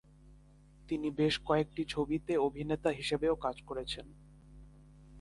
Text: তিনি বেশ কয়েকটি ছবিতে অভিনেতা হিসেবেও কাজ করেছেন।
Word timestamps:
তিনি 0.89 1.07
বেশ 1.11 1.35
কয়েকটি 1.45 1.83
ছবিতে 1.85 2.33
অভিনেতা 2.37 2.89
হিসেবেও 2.89 3.35
কাজ 3.35 3.55
করেছেন। 3.61 4.05